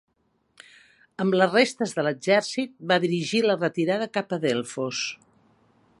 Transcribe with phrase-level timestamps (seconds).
[1.25, 5.05] Amb les restes de l'exèrcit va dirigir la retirada cap a Delfos.